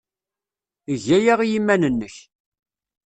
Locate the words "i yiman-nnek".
1.43-2.15